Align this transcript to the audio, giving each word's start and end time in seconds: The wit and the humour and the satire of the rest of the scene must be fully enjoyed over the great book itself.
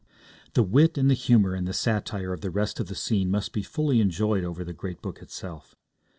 The 0.55 0.63
wit 0.63 0.97
and 0.97 1.11
the 1.11 1.13
humour 1.13 1.53
and 1.53 1.67
the 1.67 1.73
satire 1.75 2.33
of 2.33 2.41
the 2.41 2.49
rest 2.49 2.79
of 2.79 2.87
the 2.87 2.95
scene 2.95 3.29
must 3.29 3.53
be 3.53 3.61
fully 3.61 4.01
enjoyed 4.01 4.43
over 4.43 4.63
the 4.63 4.73
great 4.73 4.99
book 4.99 5.21
itself. 5.21 5.75